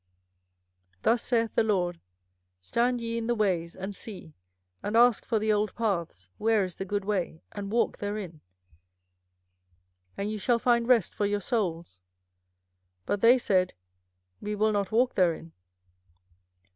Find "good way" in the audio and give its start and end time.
6.85-7.43